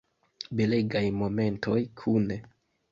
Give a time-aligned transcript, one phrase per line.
[0.61, 2.45] Belegaj momentoj kune.